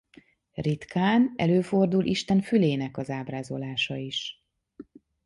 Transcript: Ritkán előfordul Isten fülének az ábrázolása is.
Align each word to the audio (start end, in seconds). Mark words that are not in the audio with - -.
Ritkán 0.55 1.33
előfordul 1.35 2.05
Isten 2.05 2.41
fülének 2.41 2.97
az 2.97 3.09
ábrázolása 3.09 3.95
is. 3.95 4.41